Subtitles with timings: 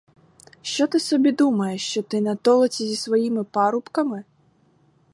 [0.61, 4.23] Що ти собі думаєш, що ти на толоці зі своїми парубками?